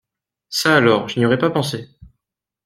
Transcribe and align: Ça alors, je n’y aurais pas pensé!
Ça 0.49 0.75
alors, 0.75 1.09
je 1.09 1.19
n’y 1.19 1.27
aurais 1.27 1.37
pas 1.37 1.51
pensé! 1.51 1.87